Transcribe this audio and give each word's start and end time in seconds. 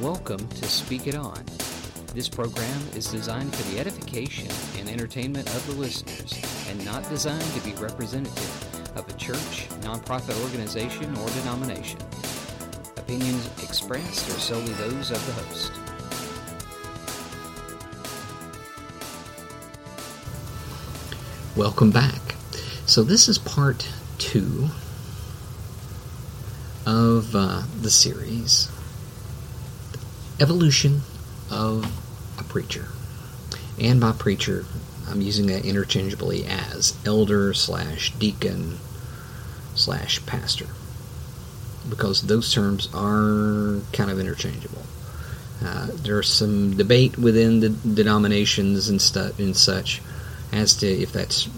Welcome 0.00 0.48
to 0.48 0.64
Speak 0.64 1.06
It 1.08 1.14
On. 1.14 1.44
This 2.14 2.26
program 2.26 2.80
is 2.96 3.08
designed 3.08 3.54
for 3.54 3.70
the 3.70 3.78
edification 3.78 4.48
and 4.78 4.88
entertainment 4.88 5.46
of 5.48 5.66
the 5.66 5.74
listeners 5.74 6.32
and 6.70 6.82
not 6.86 7.06
designed 7.10 7.44
to 7.52 7.60
be 7.60 7.74
representative 7.74 8.96
of 8.96 9.06
a 9.06 9.12
church, 9.18 9.68
nonprofit 9.82 10.42
organization, 10.42 11.14
or 11.18 11.28
denomination. 11.28 11.98
Opinions 12.96 13.46
expressed 13.62 14.26
are 14.30 14.40
solely 14.40 14.72
those 14.72 15.10
of 15.10 15.26
the 15.26 15.32
host. 15.32 15.72
Welcome 21.54 21.90
back. 21.90 22.36
So, 22.86 23.02
this 23.02 23.28
is 23.28 23.36
part 23.36 23.86
two 24.16 24.68
of 26.86 27.36
uh, 27.36 27.64
the 27.82 27.90
series 27.90 28.70
Evolution 30.40 31.02
of 31.50 31.84
a 32.38 32.44
Preacher. 32.44 32.88
And 33.78 34.00
by 34.00 34.12
preacher, 34.12 34.64
I'm 35.08 35.20
using 35.20 35.46
that 35.46 35.64
interchangeably 35.64 36.46
as 36.46 36.96
elder 37.04 37.52
slash 37.52 38.12
deacon 38.12 38.78
slash 39.74 40.24
pastor 40.26 40.66
because 41.88 42.22
those 42.22 42.52
terms 42.52 42.88
are 42.94 43.80
kind 43.92 44.10
of 44.10 44.18
interchangeable. 44.18 44.82
Uh, 45.62 45.88
there's 45.94 46.28
some 46.28 46.76
debate 46.76 47.18
within 47.18 47.60
the 47.60 47.68
denominations 47.68 48.88
and, 48.88 49.00
and 49.38 49.56
such 49.56 50.00
as 50.52 50.74
to 50.76 50.86
if 50.86 51.12
that's. 51.12 51.48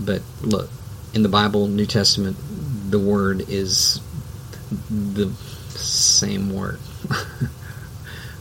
But 0.00 0.22
look, 0.42 0.70
in 1.14 1.22
the 1.22 1.28
Bible, 1.28 1.66
New 1.66 1.86
Testament, 1.86 2.36
the 2.90 3.00
word 3.00 3.48
is 3.48 4.00
the 4.88 5.32
same 5.70 6.54
word. 6.54 6.78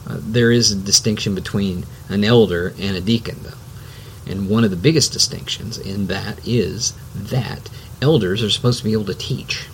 uh, 0.07 0.17
there 0.19 0.51
is 0.51 0.71
a 0.71 0.75
distinction 0.75 1.35
between 1.35 1.85
an 2.09 2.23
elder 2.23 2.73
and 2.79 2.95
a 2.95 3.01
deacon, 3.01 3.37
though. 3.43 4.31
And 4.31 4.49
one 4.49 4.63
of 4.63 4.71
the 4.71 4.77
biggest 4.77 5.13
distinctions 5.13 5.77
in 5.77 6.07
that 6.07 6.45
is 6.47 6.93
that 7.15 7.69
elders 8.01 8.43
are 8.43 8.49
supposed 8.49 8.79
to 8.79 8.85
be 8.85 8.93
able 8.93 9.05
to 9.05 9.13
teach. 9.13 9.67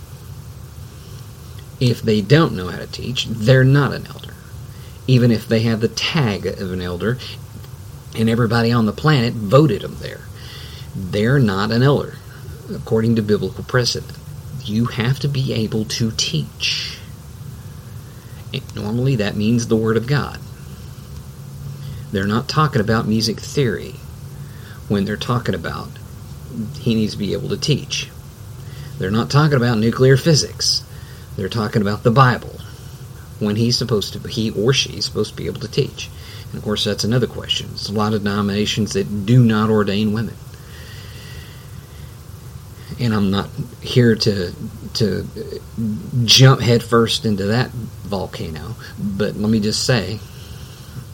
If 1.80 2.02
they 2.02 2.22
don't 2.22 2.56
know 2.56 2.70
how 2.70 2.78
to 2.78 2.88
teach, 2.88 3.26
they're 3.26 3.64
not 3.64 3.94
an 3.94 4.08
elder. 4.08 4.34
Even 5.08 5.32
if 5.32 5.48
they 5.48 5.62
have 5.62 5.82
the 5.82 5.88
tag 5.88 6.46
of 6.46 6.72
an 6.72 6.82
elder 6.82 7.18
and 8.16 8.30
everybody 8.30 8.72
on 8.72 8.86
the 8.86 8.94
planet 8.94 9.34
voted 9.34 9.82
them 9.82 9.98
there, 10.00 10.22
they're 10.96 11.40
not 11.40 11.72
an 11.72 11.84
elder, 11.84 12.18
according 12.74 13.16
to 13.16 13.22
biblical 13.22 13.64
precedent. 13.64 14.18
You 14.64 14.86
have 14.86 15.20
to 15.20 15.28
be 15.28 15.54
able 15.54 15.86
to 15.86 16.12
teach. 16.12 17.00
Normally, 18.76 19.16
that 19.18 19.36
means 19.36 19.68
the 19.68 19.76
Word 19.76 19.98
of 19.98 20.08
God. 20.08 20.40
They're 22.12 22.28
not 22.28 22.48
talking 22.48 22.82
about 22.82 23.08
music 23.08 23.40
theory 23.40 23.96
when 24.88 25.06
they're 25.06 25.18
talking 25.18 25.56
about 25.56 25.90
he 26.80 26.94
needs 26.94 27.14
to 27.14 27.18
be 27.18 27.34
able 27.34 27.50
to 27.50 27.58
teach. 27.58 28.10
They're 29.00 29.10
not 29.10 29.32
talking 29.32 29.58
about 29.58 29.80
nuclear 29.80 30.18
physics. 30.18 30.84
They're 31.36 31.50
talking 31.50 31.82
about 31.82 32.04
the 32.04 32.12
Bible 32.12 32.60
when 33.40 33.56
he's 33.56 33.78
supposed 33.78 34.14
to, 34.14 34.20
he 34.28 34.52
or 34.52 34.74
she's 34.74 35.06
supposed 35.06 35.32
to 35.32 35.36
be 35.36 35.48
able 35.48 35.62
to 35.62 35.68
teach. 35.68 36.10
And 36.46 36.56
of 36.56 36.64
course, 36.64 36.84
that's 36.84 37.04
another 37.04 37.28
question. 37.28 37.70
There's 37.70 37.90
a 37.90 37.94
lot 37.94 38.14
of 38.14 38.24
denominations 38.24 38.94
that 38.94 39.26
do 39.26 39.44
not 39.44 39.70
ordain 39.70 40.14
women. 40.14 40.36
And 43.00 43.14
I'm 43.14 43.32
not 43.32 43.50
here 43.82 44.16
to 44.16 44.54
to 44.96 45.28
jump 46.26 46.62
headfirst 46.62 47.26
into 47.26 47.46
that 47.46 47.72
volcano, 47.72 48.76
but 49.00 49.36
let 49.36 49.50
me 49.50 49.60
just 49.60 49.86
say, 49.86 50.20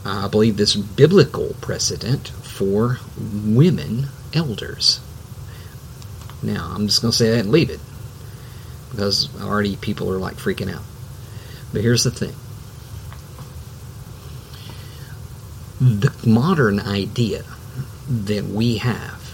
I 0.06 0.28
believe 0.28 0.58
this 0.58 0.76
biblical 0.76 1.56
precedent 1.62 2.30
for 2.30 3.00
women 3.18 4.08
elders. 4.34 5.00
Now, 6.42 6.72
I'm 6.74 6.88
just 6.88 7.02
going 7.02 7.12
to 7.12 7.18
say 7.18 7.32
that 7.32 7.40
and 7.40 7.52
leave 7.52 7.70
it 7.70 7.80
because 8.92 9.30
already 9.42 9.76
people 9.76 10.12
are 10.12 10.18
like 10.18 10.36
freaking 10.36 10.74
out. 10.74 10.84
But 11.72 11.82
here's 11.82 12.04
the 12.04 12.12
thing 12.12 12.34
the 15.80 16.14
modern 16.28 16.80
idea 16.80 17.44
that 18.10 18.46
we 18.46 18.78
have 18.78 19.34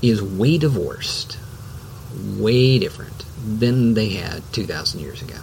is 0.00 0.22
way 0.22 0.56
divorced, 0.56 1.36
way 2.18 2.78
different 2.78 3.24
than 3.44 3.94
they 3.94 4.10
had 4.10 4.42
2,000 4.52 5.00
years 5.00 5.22
ago. 5.22 5.38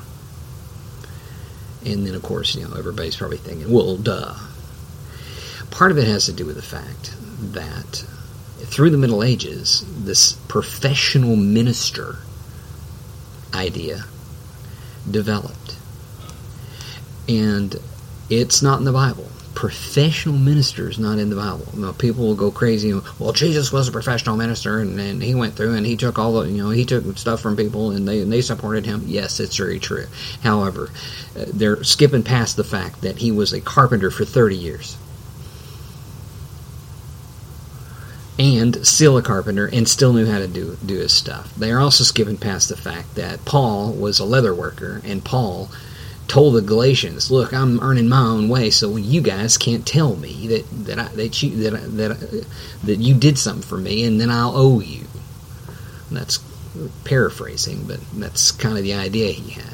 And 1.86 2.06
then, 2.06 2.16
of 2.16 2.24
course, 2.24 2.56
you 2.56 2.68
know, 2.68 2.75
everybody's 2.75 3.16
probably 3.16 3.38
thinking, 3.38 3.72
well, 3.72 3.96
duh. 3.96 4.34
Part 5.72 5.91
of 5.91 5.97
it 5.97 6.08
has 6.08 6.25
to 6.25 6.34
do 6.34 6.46
with 6.46 6.56
the 6.56 6.62
fact 6.62 7.16
that 7.53 8.06
through 8.59 8.90
the 8.90 8.97
Middle 8.97 9.24
Ages, 9.24 9.86
this 10.03 10.34
professional 10.47 11.36
minister 11.36 12.18
idea 13.53 14.06
developed. 15.09 15.75
And 17.28 17.75
it's 18.30 18.62
not 18.62 18.80
in 18.80 18.86
the 18.86 18.92
Bible. 18.92 19.30
Professional 19.55 20.38
ministers 20.38 20.99
not 20.99 21.17
in 21.17 21.29
the 21.29 21.35
Bible. 21.35 21.66
You 21.73 21.81
know, 21.81 21.93
people 21.93 22.27
will 22.27 22.35
go 22.35 22.51
crazy. 22.51 22.93
Well, 23.17 23.31
Jesus 23.31 23.71
was 23.71 23.88
a 23.88 23.91
professional 23.91 24.38
minister, 24.38 24.79
and, 24.79 24.99
and 24.99 25.23
he 25.23 25.33
went 25.33 25.55
through 25.55 25.73
and 25.73 25.85
he 25.85 25.97
took 25.97 26.19
all 26.19 26.33
the, 26.33 26.49
you 26.49 26.61
know, 26.61 26.69
he 26.69 26.85
took 26.85 27.17
stuff 27.17 27.41
from 27.41 27.55
people, 27.55 27.91
and 27.91 28.07
they 28.07 28.21
and 28.21 28.31
they 28.31 28.41
supported 28.41 28.85
him. 28.85 29.03
Yes, 29.05 29.39
it's 29.39 29.57
very 29.57 29.79
true. 29.79 30.05
However, 30.44 30.89
uh, 31.39 31.45
they're 31.47 31.83
skipping 31.83 32.23
past 32.23 32.57
the 32.57 32.63
fact 32.63 33.01
that 33.01 33.17
he 33.17 33.31
was 33.31 33.53
a 33.53 33.61
carpenter 33.61 34.11
for 34.11 34.25
thirty 34.25 34.57
years. 34.57 34.97
and 38.38 38.85
still 38.85 39.17
a 39.17 39.21
carpenter 39.21 39.65
and 39.71 39.88
still 39.88 40.11
knew 40.13 40.25
how 40.25 40.39
to 40.39 40.47
do 40.47 40.77
do 40.85 40.97
his 40.97 41.13
stuff. 41.13 41.53
They 41.55 41.71
are 41.71 41.79
also 41.79 42.03
skipping 42.03 42.38
past 42.38 42.69
the 42.69 42.75
fact 42.75 43.15
that 43.15 43.45
Paul 43.45 43.94
was 43.94 44.19
a 44.19 44.25
leather 44.25 44.53
worker 44.53 45.01
and 45.05 45.23
Paul 45.23 45.69
told 46.28 46.56
the 46.56 46.62
Galatians, 46.62 47.31
"Look, 47.31 47.53
I'm 47.53 47.80
earning 47.81 48.09
my 48.09 48.22
own 48.22 48.50
way, 48.50 48.69
so 48.69 48.96
you 48.97 49.22
guys 49.22 49.58
can't 49.58 49.86
tell 49.86 50.16
me 50.16 50.47
that 50.47 50.86
that 50.86 51.00
I, 51.00 51.08
that 51.16 51.44
you 51.44 51.56
that 51.63 51.97
that 51.97 52.46
that 52.84 53.00
you 53.00 53.13
did 53.13 53.38
something 53.38 53.63
for 53.63 53.78
me 53.78 54.03
and 54.03 54.19
then 54.19 54.30
I'll 54.30 54.56
owe 54.56 54.80
you." 54.80 55.06
And 56.09 56.18
that's 56.18 56.40
paraphrasing, 57.03 57.86
but 57.88 58.00
that's 58.13 58.52
kind 58.52 58.78
of 58.78 58.84
the 58.84 58.94
idea 58.94 59.31
he 59.31 59.52
had. 59.52 59.74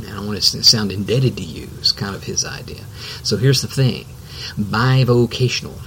I 0.00 0.16
don't 0.16 0.26
want 0.26 0.42
to 0.42 0.62
sound 0.64 0.90
indebted 0.90 1.36
to 1.36 1.44
you. 1.44 1.68
Is 1.80 1.92
kind 1.92 2.14
of 2.14 2.24
his 2.24 2.44
idea. 2.44 2.84
So 3.22 3.36
here's 3.36 3.62
the 3.62 3.68
thing: 3.68 4.06
bivocational 4.58 5.78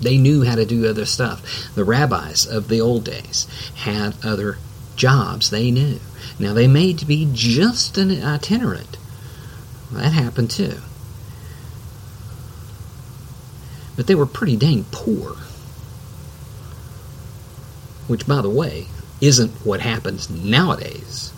they 0.00 0.18
knew 0.18 0.44
how 0.44 0.54
to 0.56 0.66
do 0.66 0.88
other 0.88 1.06
stuff. 1.06 1.74
The 1.74 1.84
rabbis 1.84 2.46
of 2.46 2.68
the 2.68 2.80
old 2.80 3.04
days 3.04 3.46
had 3.76 4.14
other 4.24 4.58
jobs 4.96 5.50
they 5.50 5.70
knew. 5.70 6.00
Now, 6.38 6.52
they 6.52 6.66
may 6.66 6.92
be 6.92 7.28
just 7.32 7.98
an 7.98 8.10
itinerant. 8.22 8.96
That 9.92 10.12
happened 10.12 10.50
too. 10.50 10.78
But 13.96 14.06
they 14.06 14.14
were 14.14 14.26
pretty 14.26 14.56
dang 14.56 14.84
poor. 14.90 15.36
Which, 18.08 18.26
by 18.26 18.42
the 18.42 18.50
way, 18.50 18.88
isn't 19.20 19.50
what 19.64 19.80
happens 19.80 20.28
nowadays. 20.28 21.32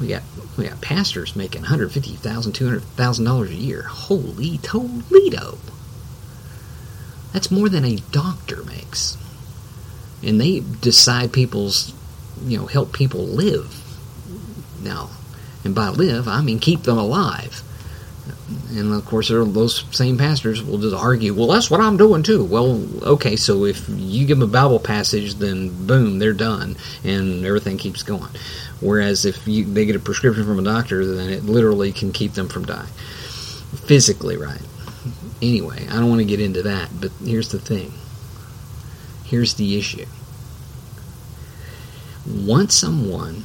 We 0.00 0.08
got 0.08 0.22
we 0.56 0.66
got 0.66 0.80
pastors 0.80 1.36
making 1.36 1.62
$150,000, 1.62 2.18
$200,000 2.18 3.48
a 3.48 3.54
year. 3.54 3.82
Holy 3.82 4.58
Toledo! 4.58 5.58
That's 7.32 7.50
more 7.50 7.68
than 7.68 7.84
a 7.84 7.96
doctor 8.10 8.62
makes. 8.64 9.16
And 10.22 10.40
they 10.40 10.60
decide 10.60 11.32
people's, 11.32 11.94
you 12.44 12.58
know, 12.58 12.66
help 12.66 12.92
people 12.92 13.24
live. 13.24 13.78
Now, 14.82 15.10
and 15.64 15.74
by 15.74 15.88
live, 15.88 16.26
I 16.28 16.42
mean 16.42 16.58
keep 16.58 16.82
them 16.82 16.98
alive. 16.98 17.62
And 18.70 18.92
of 18.92 19.04
course, 19.04 19.28
those 19.28 19.84
same 19.90 20.18
pastors 20.18 20.62
will 20.62 20.78
just 20.78 20.94
argue, 20.94 21.34
well, 21.34 21.48
that's 21.48 21.70
what 21.70 21.80
I'm 21.80 21.96
doing 21.96 22.22
too. 22.22 22.44
Well, 22.44 22.82
okay, 23.02 23.36
so 23.36 23.64
if 23.64 23.84
you 23.88 24.26
give 24.26 24.38
them 24.38 24.48
a 24.48 24.52
Bible 24.52 24.78
passage, 24.78 25.34
then 25.34 25.86
boom, 25.86 26.18
they're 26.18 26.32
done, 26.32 26.76
and 27.04 27.44
everything 27.44 27.78
keeps 27.78 28.02
going. 28.02 28.30
Whereas 28.80 29.24
if 29.24 29.46
you, 29.46 29.64
they 29.64 29.86
get 29.86 29.96
a 29.96 30.00
prescription 30.00 30.44
from 30.44 30.58
a 30.58 30.62
doctor, 30.62 31.04
then 31.06 31.30
it 31.30 31.44
literally 31.44 31.92
can 31.92 32.12
keep 32.12 32.32
them 32.32 32.48
from 32.48 32.64
dying. 32.64 32.88
Physically, 33.86 34.36
right? 34.36 34.62
Anyway, 35.40 35.86
I 35.88 35.94
don't 35.94 36.08
want 36.08 36.20
to 36.20 36.26
get 36.26 36.40
into 36.40 36.62
that, 36.62 36.90
but 37.00 37.10
here's 37.24 37.50
the 37.50 37.58
thing. 37.58 37.92
Here's 39.24 39.54
the 39.54 39.78
issue. 39.78 40.06
Once 42.26 42.74
someone 42.74 43.44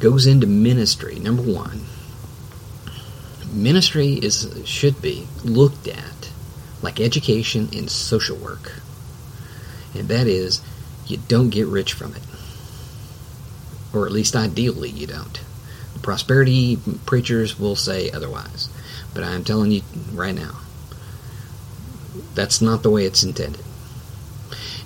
goes 0.00 0.26
into 0.26 0.46
ministry, 0.46 1.18
number 1.18 1.42
one, 1.42 1.82
ministry 3.52 4.14
is 4.14 4.52
should 4.64 5.00
be 5.02 5.26
looked 5.44 5.88
at 5.88 6.30
like 6.82 7.00
education 7.00 7.68
and 7.74 7.90
social 7.90 8.36
work. 8.36 8.80
And 9.94 10.08
that 10.08 10.26
is 10.26 10.60
you 11.06 11.18
don't 11.28 11.50
get 11.50 11.66
rich 11.66 11.92
from 11.94 12.14
it. 12.14 12.22
or 13.92 14.06
at 14.06 14.12
least 14.12 14.36
ideally 14.36 14.90
you 14.90 15.06
don't. 15.06 15.40
Prosperity 16.02 16.78
preachers 17.06 17.58
will 17.58 17.76
say 17.76 18.10
otherwise, 18.10 18.68
but 19.14 19.24
I'm 19.24 19.44
telling 19.44 19.72
you 19.72 19.82
right 20.12 20.34
now, 20.34 20.58
that's 22.34 22.60
not 22.60 22.82
the 22.82 22.90
way 22.90 23.04
it's 23.04 23.24
intended. 23.24 23.64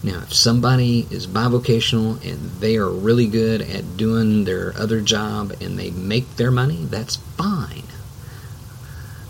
Now, 0.05 0.23
if 0.23 0.35
somebody 0.35 1.07
is 1.11 1.29
bivocational 1.29 2.25
and 2.29 2.51
they 2.61 2.77
are 2.77 2.91
really 2.91 3.29
good 3.29 3.63
at 3.63 3.97
doing 3.97 4.45
their 4.45 4.75
other 4.77 5.01
job 5.01 5.53
and 5.61 5.79
they 5.79 5.91
make 5.91 6.37
their 6.37 6.51
money, 6.51 6.87
that's 6.87 7.17
fine. 7.37 7.85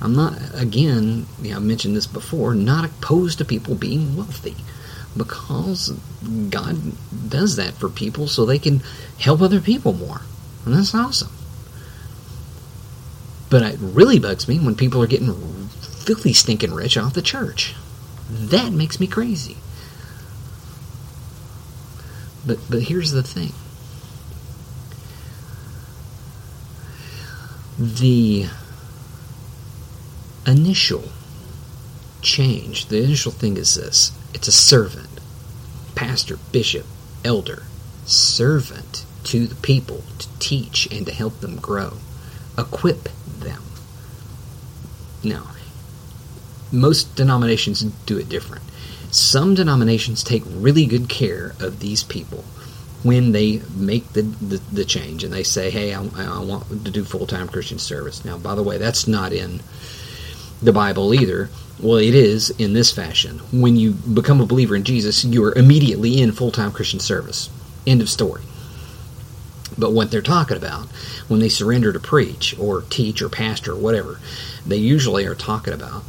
I'm 0.00 0.16
not, 0.16 0.34
again, 0.54 1.26
you 1.40 1.50
know, 1.50 1.58
I 1.58 1.60
mentioned 1.60 1.94
this 1.94 2.06
before, 2.06 2.54
not 2.54 2.86
opposed 2.86 3.38
to 3.38 3.44
people 3.44 3.74
being 3.74 4.16
wealthy 4.16 4.56
because 5.16 5.90
God 6.50 6.78
does 7.28 7.56
that 7.56 7.74
for 7.74 7.88
people 7.88 8.26
so 8.26 8.44
they 8.44 8.58
can 8.58 8.80
help 9.18 9.42
other 9.42 9.60
people 9.60 9.92
more. 9.92 10.22
And 10.64 10.74
that's 10.74 10.94
awesome. 10.94 11.30
But 13.50 13.62
it 13.62 13.78
really 13.80 14.18
bugs 14.18 14.48
me 14.48 14.58
when 14.58 14.74
people 14.74 15.02
are 15.02 15.06
getting 15.06 15.34
filthy 15.34 16.32
stinking 16.32 16.72
rich 16.72 16.96
off 16.96 17.12
the 17.12 17.20
church. 17.22 17.74
That 18.30 18.72
makes 18.72 18.98
me 18.98 19.06
crazy. 19.06 19.58
But 22.52 22.60
but 22.68 22.82
here's 22.82 23.12
the 23.12 23.22
thing. 23.22 23.52
The 27.78 28.46
initial 30.46 31.04
change, 32.20 32.88
the 32.88 33.02
initial 33.02 33.32
thing 33.32 33.56
is 33.56 33.74
this. 33.74 34.12
It's 34.34 34.48
a 34.48 34.52
servant. 34.52 35.08
Pastor, 35.94 36.36
bishop, 36.52 36.84
elder, 37.24 37.62
servant 38.04 39.06
to 39.24 39.46
the 39.46 39.54
people 39.54 40.04
to 40.18 40.28
teach 40.38 40.86
and 40.92 41.06
to 41.06 41.12
help 41.14 41.40
them 41.40 41.56
grow. 41.56 41.96
Equip 42.58 43.08
them. 43.38 43.62
Now, 45.24 45.52
most 46.72 47.14
denominations 47.14 47.82
do 47.82 48.18
it 48.18 48.28
different. 48.28 48.64
Some 49.10 49.54
denominations 49.54 50.24
take 50.24 50.42
really 50.46 50.86
good 50.86 51.08
care 51.08 51.54
of 51.60 51.80
these 51.80 52.02
people 52.02 52.44
when 53.02 53.32
they 53.32 53.60
make 53.74 54.12
the, 54.12 54.22
the, 54.22 54.56
the 54.72 54.84
change 54.84 55.24
and 55.24 55.32
they 55.32 55.42
say, 55.42 55.70
hey, 55.70 55.92
I, 55.92 56.02
I 56.02 56.42
want 56.42 56.68
to 56.84 56.90
do 56.90 57.04
full 57.04 57.26
time 57.26 57.48
Christian 57.48 57.78
service. 57.78 58.24
Now, 58.24 58.38
by 58.38 58.54
the 58.54 58.62
way, 58.62 58.78
that's 58.78 59.06
not 59.06 59.32
in 59.32 59.60
the 60.62 60.72
Bible 60.72 61.12
either. 61.12 61.50
Well, 61.80 61.96
it 61.96 62.14
is 62.14 62.50
in 62.50 62.74
this 62.74 62.92
fashion. 62.92 63.38
When 63.52 63.76
you 63.76 63.92
become 63.92 64.40
a 64.40 64.46
believer 64.46 64.76
in 64.76 64.84
Jesus, 64.84 65.24
you 65.24 65.44
are 65.44 65.54
immediately 65.54 66.20
in 66.20 66.32
full 66.32 66.52
time 66.52 66.72
Christian 66.72 67.00
service. 67.00 67.50
End 67.86 68.00
of 68.00 68.08
story. 68.08 68.42
But 69.76 69.92
what 69.92 70.10
they're 70.10 70.22
talking 70.22 70.56
about 70.56 70.86
when 71.28 71.40
they 71.40 71.48
surrender 71.48 71.92
to 71.92 72.00
preach 72.00 72.56
or 72.58 72.82
teach 72.82 73.20
or 73.20 73.28
pastor 73.28 73.72
or 73.72 73.78
whatever, 73.78 74.20
they 74.66 74.76
usually 74.76 75.26
are 75.26 75.34
talking 75.34 75.74
about 75.74 76.04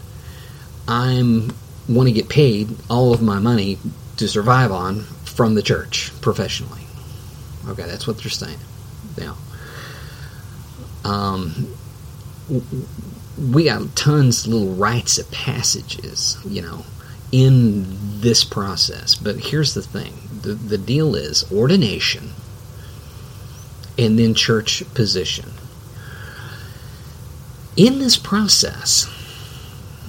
I'm 0.88 1.52
want 1.88 2.08
to 2.08 2.14
get 2.14 2.30
paid 2.30 2.70
all 2.90 3.14
of 3.14 3.22
my 3.22 3.40
money 3.40 3.78
to 4.18 4.28
survive 4.28 4.72
on 4.72 5.02
from 5.26 5.56
the 5.56 5.62
church 5.62 6.12
professionally. 6.22 6.82
Okay, 7.68 7.84
that's 7.84 8.08
what 8.08 8.18
they're 8.18 8.30
saying. 8.30 8.60
Now, 9.18 9.38
um, 11.04 11.76
we 13.38 13.66
got 13.66 13.96
tons 13.96 14.46
of 14.46 14.54
little 14.54 14.76
rites 14.76 15.18
of 15.18 15.30
passages, 15.32 16.38
you 16.46 16.62
know, 16.62 16.86
in 17.32 17.86
this 18.22 18.44
process. 18.44 19.16
But 19.16 19.38
here's 19.38 19.74
the 19.74 19.82
thing 19.82 20.14
the, 20.42 20.54
the 20.54 20.78
deal 20.78 21.16
is 21.16 21.50
ordination 21.52 22.32
and 23.98 24.18
then 24.18 24.34
church 24.34 24.84
position. 24.94 25.52
In 27.76 28.00
this 28.00 28.18
process, 28.18 29.08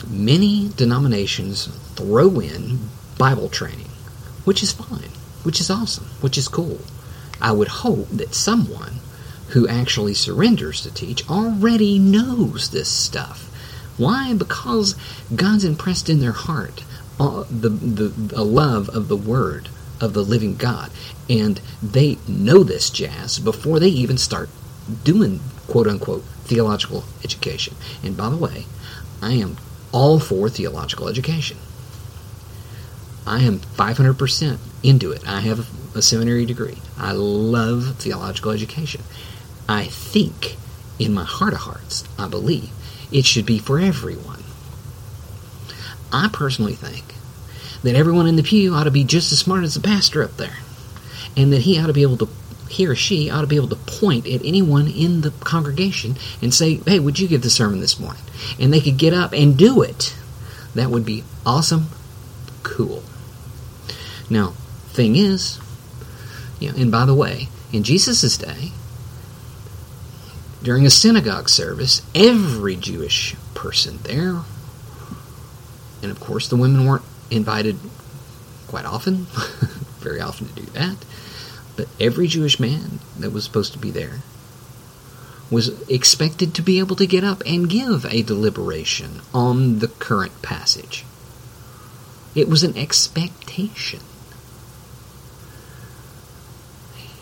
many 0.08 0.70
denominations 0.76 1.66
throw 1.94 2.40
in 2.40 2.78
Bible 3.18 3.48
training, 3.48 3.88
which 4.44 4.62
is 4.62 4.72
fine, 4.72 5.10
which 5.42 5.60
is 5.60 5.70
awesome, 5.70 6.06
which 6.20 6.38
is 6.38 6.48
cool. 6.48 6.80
I 7.40 7.52
would 7.52 7.68
hope 7.68 8.08
that 8.08 8.34
someone 8.34 9.00
who 9.48 9.68
actually 9.68 10.14
surrenders 10.14 10.82
to 10.82 10.92
teach 10.92 11.28
already 11.28 11.98
knows 11.98 12.70
this 12.70 12.88
stuff. 12.88 13.50
Why? 13.96 14.34
Because 14.34 14.96
God's 15.34 15.64
impressed 15.64 16.08
in 16.08 16.20
their 16.20 16.32
heart 16.32 16.82
uh, 17.20 17.44
the, 17.48 17.68
the, 17.68 18.36
a 18.36 18.42
love 18.42 18.88
of 18.88 19.08
the 19.08 19.16
Word 19.16 19.68
of 20.00 20.12
the 20.12 20.24
living 20.24 20.56
God. 20.56 20.90
And 21.28 21.60
they 21.82 22.18
know 22.26 22.64
this 22.64 22.90
jazz 22.90 23.38
before 23.38 23.78
they 23.78 23.88
even 23.88 24.18
start 24.18 24.48
doing 25.04 25.40
quote 25.68 25.86
unquote 25.86 26.24
theological 26.44 27.04
education. 27.22 27.74
And 28.02 28.16
by 28.16 28.28
the 28.28 28.36
way, 28.36 28.66
I 29.22 29.34
am 29.34 29.56
all 29.94 30.18
for 30.18 30.48
theological 30.48 31.08
education. 31.08 31.56
I 33.24 33.42
am 33.44 33.60
500% 33.60 34.58
into 34.82 35.12
it. 35.12 35.26
I 35.26 35.40
have 35.40 35.70
a 35.96 36.02
seminary 36.02 36.44
degree. 36.44 36.78
I 36.98 37.12
love 37.12 37.94
theological 37.98 38.50
education. 38.50 39.02
I 39.68 39.84
think, 39.84 40.56
in 40.98 41.14
my 41.14 41.24
heart 41.24 41.52
of 41.52 41.60
hearts, 41.60 42.04
I 42.18 42.28
believe 42.28 42.70
it 43.12 43.24
should 43.24 43.46
be 43.46 43.58
for 43.58 43.78
everyone. 43.78 44.42
I 46.12 46.28
personally 46.32 46.74
think 46.74 47.14
that 47.84 47.94
everyone 47.94 48.26
in 48.26 48.36
the 48.36 48.42
pew 48.42 48.74
ought 48.74 48.84
to 48.84 48.90
be 48.90 49.04
just 49.04 49.30
as 49.30 49.38
smart 49.38 49.62
as 49.62 49.74
the 49.74 49.80
pastor 49.80 50.24
up 50.24 50.36
there, 50.36 50.58
and 51.36 51.52
that 51.52 51.62
he 51.62 51.78
ought 51.78 51.86
to 51.86 51.92
be 51.92 52.02
able 52.02 52.18
to 52.18 52.28
he 52.74 52.86
or 52.86 52.94
she 52.94 53.30
ought 53.30 53.42
to 53.42 53.46
be 53.46 53.56
able 53.56 53.68
to 53.68 53.76
point 53.76 54.26
at 54.26 54.44
anyone 54.44 54.88
in 54.88 55.20
the 55.20 55.30
congregation 55.30 56.16
and 56.42 56.52
say, 56.52 56.74
Hey, 56.86 56.98
would 56.98 57.18
you 57.18 57.28
give 57.28 57.42
the 57.42 57.50
sermon 57.50 57.80
this 57.80 58.00
morning? 58.00 58.22
And 58.58 58.72
they 58.72 58.80
could 58.80 58.98
get 58.98 59.14
up 59.14 59.32
and 59.32 59.56
do 59.56 59.82
it. 59.82 60.16
That 60.74 60.90
would 60.90 61.04
be 61.04 61.22
awesome. 61.46 61.86
Cool. 62.62 63.02
Now, 64.28 64.54
thing 64.88 65.16
is, 65.16 65.60
you 66.58 66.70
know, 66.70 66.76
and 66.76 66.90
by 66.90 67.04
the 67.04 67.14
way, 67.14 67.48
in 67.72 67.84
Jesus' 67.84 68.36
day, 68.36 68.72
during 70.62 70.86
a 70.86 70.90
synagogue 70.90 71.48
service, 71.48 72.02
every 72.14 72.74
Jewish 72.74 73.36
person 73.54 73.98
there, 74.02 74.40
and 76.02 76.10
of 76.10 76.18
course 76.18 76.48
the 76.48 76.56
women 76.56 76.86
weren't 76.86 77.04
invited 77.30 77.78
quite 78.66 78.84
often, 78.84 79.26
very 80.00 80.20
often 80.20 80.48
to 80.48 80.54
do 80.54 80.62
that, 80.72 80.96
but 81.76 81.88
every 82.00 82.26
Jewish 82.26 82.60
man 82.60 83.00
that 83.18 83.30
was 83.30 83.44
supposed 83.44 83.72
to 83.72 83.78
be 83.78 83.90
there 83.90 84.20
was 85.50 85.88
expected 85.88 86.54
to 86.54 86.62
be 86.62 86.78
able 86.78 86.96
to 86.96 87.06
get 87.06 87.24
up 87.24 87.42
and 87.46 87.68
give 87.68 88.04
a 88.06 88.22
deliberation 88.22 89.20
on 89.32 89.78
the 89.78 89.88
current 89.88 90.42
passage. 90.42 91.04
It 92.34 92.48
was 92.48 92.64
an 92.64 92.76
expectation. 92.76 94.00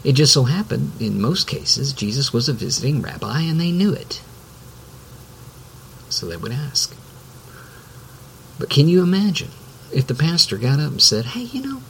It 0.04 0.14
just 0.14 0.32
so 0.32 0.44
happened, 0.44 0.92
in 1.00 1.20
most 1.20 1.46
cases, 1.46 1.92
Jesus 1.92 2.32
was 2.32 2.48
a 2.48 2.52
visiting 2.52 3.02
rabbi 3.02 3.40
and 3.42 3.60
they 3.60 3.70
knew 3.70 3.92
it. 3.92 4.22
So 6.08 6.26
they 6.26 6.36
would 6.36 6.52
ask. 6.52 6.96
But 8.58 8.70
can 8.70 8.88
you 8.88 9.02
imagine 9.02 9.50
if 9.92 10.06
the 10.06 10.14
pastor 10.14 10.56
got 10.56 10.80
up 10.80 10.92
and 10.92 11.02
said, 11.02 11.26
Hey, 11.26 11.42
you 11.42 11.62
know, 11.62 11.82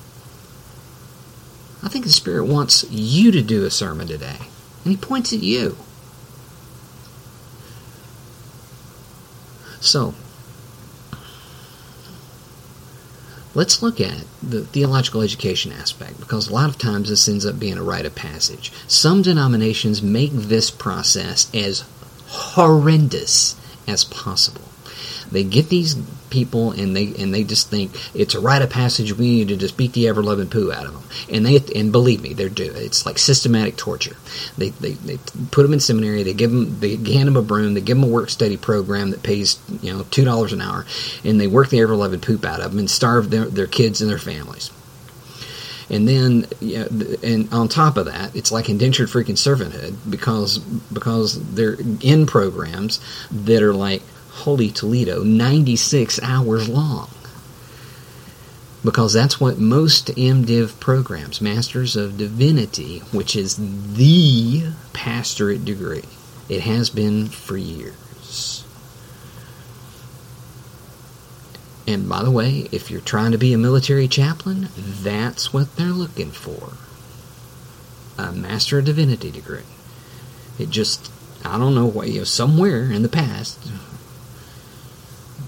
I 1.82 1.88
think 1.88 2.04
the 2.04 2.12
Spirit 2.12 2.44
wants 2.44 2.84
you 2.90 3.32
to 3.32 3.42
do 3.42 3.64
a 3.64 3.70
sermon 3.70 4.06
today. 4.06 4.36
And 4.84 4.92
He 4.92 4.96
points 4.96 5.32
at 5.32 5.42
you. 5.42 5.76
So, 9.80 10.14
let's 13.52 13.82
look 13.82 14.00
at 14.00 14.24
the 14.40 14.64
theological 14.64 15.22
education 15.22 15.72
aspect 15.72 16.20
because 16.20 16.48
a 16.48 16.54
lot 16.54 16.70
of 16.70 16.78
times 16.78 17.08
this 17.08 17.28
ends 17.28 17.44
up 17.44 17.58
being 17.58 17.78
a 17.78 17.82
rite 17.82 18.06
of 18.06 18.14
passage. 18.14 18.72
Some 18.86 19.22
denominations 19.22 20.00
make 20.00 20.30
this 20.32 20.70
process 20.70 21.52
as 21.52 21.84
horrendous 22.28 23.56
as 23.88 24.04
possible. 24.04 24.68
They 25.32 25.42
get 25.42 25.68
these 25.68 25.96
people 26.32 26.72
and 26.72 26.96
they 26.96 27.14
and 27.18 27.32
they 27.32 27.44
just 27.44 27.68
think 27.70 27.92
it's 28.14 28.34
a 28.34 28.40
rite 28.40 28.62
of 28.62 28.70
passage. 28.70 29.12
We 29.12 29.28
need 29.28 29.48
to 29.48 29.56
just 29.56 29.76
beat 29.76 29.92
the 29.92 30.08
ever 30.08 30.22
loving 30.22 30.48
poo 30.48 30.72
out 30.72 30.86
of 30.86 30.94
them. 30.94 31.02
And 31.30 31.46
they 31.46 31.60
and 31.78 31.92
believe 31.92 32.22
me, 32.22 32.32
they're 32.32 32.48
do. 32.48 32.72
It's 32.74 33.06
like 33.06 33.18
systematic 33.18 33.76
torture. 33.76 34.16
They, 34.56 34.70
they 34.70 34.92
they 34.92 35.18
put 35.50 35.62
them 35.62 35.74
in 35.74 35.80
seminary. 35.80 36.22
They 36.22 36.32
give 36.32 36.50
them 36.50 36.80
they 36.80 36.96
hand 36.96 37.28
them 37.28 37.36
a 37.36 37.42
broom. 37.42 37.74
They 37.74 37.82
give 37.82 37.98
them 37.98 38.08
a 38.08 38.12
work 38.12 38.30
study 38.30 38.56
program 38.56 39.10
that 39.10 39.22
pays 39.22 39.60
you 39.82 39.92
know 39.92 40.04
two 40.10 40.24
dollars 40.24 40.52
an 40.52 40.62
hour, 40.62 40.86
and 41.22 41.38
they 41.38 41.46
work 41.46 41.68
the 41.68 41.80
ever 41.80 41.94
loving 41.94 42.20
poop 42.20 42.44
out 42.44 42.60
of 42.60 42.72
them 42.72 42.78
and 42.78 42.90
starve 42.90 43.30
their 43.30 43.44
their 43.44 43.66
kids 43.66 44.00
and 44.00 44.10
their 44.10 44.18
families. 44.18 44.70
And 45.90 46.08
then, 46.08 46.46
you 46.60 46.78
know, 46.78 47.16
and 47.22 47.52
on 47.52 47.68
top 47.68 47.98
of 47.98 48.06
that, 48.06 48.34
it's 48.34 48.50
like 48.50 48.70
indentured 48.70 49.08
freaking 49.08 49.36
servanthood 49.36 49.94
because 50.08 50.58
because 50.58 51.54
they're 51.54 51.76
in 52.00 52.24
programs 52.24 52.98
that 53.30 53.62
are 53.62 53.74
like 53.74 54.02
Holy 54.32 54.70
Toledo, 54.70 55.22
96 55.22 56.20
hours 56.22 56.68
long. 56.68 57.08
because 58.84 59.12
that's 59.12 59.40
what 59.40 59.58
most 59.58 60.08
MDiv 60.08 60.80
programs, 60.80 61.40
Masters 61.40 61.94
of 61.94 62.18
Divinity, 62.18 62.98
which 63.12 63.36
is 63.36 63.56
the 63.94 64.64
pastorate 64.92 65.64
degree. 65.64 66.02
It 66.48 66.62
has 66.62 66.90
been 66.90 67.28
for 67.28 67.56
years. 67.56 68.64
And 71.86 72.08
by 72.08 72.22
the 72.24 72.30
way, 72.30 72.68
if 72.72 72.90
you're 72.90 73.00
trying 73.00 73.32
to 73.32 73.38
be 73.38 73.52
a 73.52 73.58
military 73.58 74.08
chaplain, 74.08 74.68
that's 74.76 75.52
what 75.52 75.76
they're 75.76 75.86
looking 75.88 76.30
for. 76.30 76.72
A 78.20 78.32
Master 78.32 78.78
of 78.78 78.84
Divinity 78.84 79.30
degree. 79.30 79.62
It 80.58 80.70
just, 80.70 81.10
I 81.44 81.58
don't 81.58 81.74
know 81.74 82.24
somewhere 82.24 82.90
in 82.90 83.02
the 83.02 83.08
past, 83.08 83.58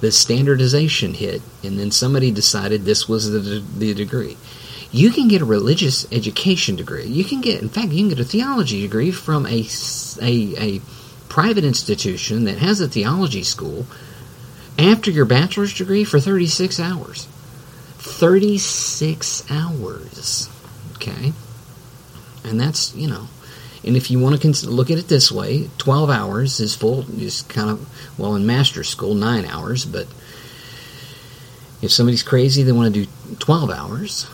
the 0.04 0.12
standardization 0.12 1.14
hit, 1.14 1.40
and 1.62 1.78
then 1.78 1.90
somebody 1.90 2.30
decided 2.30 2.84
this 2.84 3.08
was 3.08 3.30
the, 3.30 3.64
the 3.78 3.94
degree. 3.94 4.36
You 4.92 5.10
can 5.10 5.28
get 5.28 5.40
a 5.40 5.46
religious 5.46 6.06
education 6.12 6.76
degree. 6.76 7.06
You 7.06 7.24
can 7.24 7.40
get, 7.40 7.62
in 7.62 7.70
fact, 7.70 7.88
you 7.88 8.02
can 8.02 8.10
get 8.10 8.20
a 8.20 8.24
theology 8.24 8.82
degree 8.82 9.10
from 9.10 9.46
a, 9.46 9.66
a, 10.20 10.76
a 10.76 10.80
private 11.30 11.64
institution 11.64 12.44
that 12.44 12.58
has 12.58 12.82
a 12.82 12.86
theology 12.86 13.42
school 13.42 13.86
after 14.78 15.10
your 15.10 15.24
bachelor's 15.24 15.72
degree 15.72 16.04
for 16.04 16.20
36 16.20 16.78
hours. 16.78 17.26
36 17.96 19.50
hours. 19.50 20.50
Okay? 20.96 21.32
And 22.44 22.60
that's, 22.60 22.94
you 22.94 23.08
know, 23.08 23.28
and 23.86 23.96
if 23.96 24.10
you 24.10 24.18
want 24.18 24.40
to 24.40 24.70
look 24.70 24.90
at 24.90 24.98
it 24.98 25.08
this 25.08 25.30
way, 25.30 25.68
12 25.78 26.08
hours 26.10 26.60
is 26.60 26.74
full, 26.74 27.04
is 27.20 27.42
kind 27.42 27.70
of, 27.70 28.18
well, 28.18 28.34
in 28.34 28.46
master's 28.46 28.88
school, 28.88 29.14
9 29.14 29.44
hours, 29.44 29.84
but 29.84 30.06
if 31.82 31.92
somebody's 31.92 32.22
crazy, 32.22 32.62
they 32.62 32.72
want 32.72 32.94
to 32.94 33.04
do 33.04 33.10
12 33.40 33.70
hours. 33.70 34.26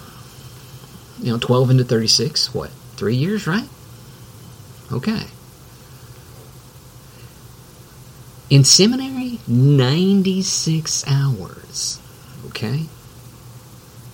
You 1.21 1.33
know, 1.33 1.39
12 1.39 1.71
into 1.71 1.85
36, 1.85 2.55
what? 2.55 2.71
Three 2.97 3.17
years, 3.17 3.47
right? 3.47 3.69
Okay. 4.93 5.27
In 8.49 8.65
seminary, 8.65 9.41
96 9.47 11.07
hours. 11.09 11.99
Okay? 12.47 12.87